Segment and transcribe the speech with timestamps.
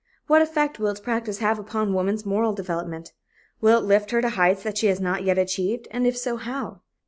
[0.25, 3.13] What effect will its practice have upon woman's moral development?
[3.61, 6.37] Will it lift her to heights that she has not yet achieved, and if so,
[6.37, 6.81] how?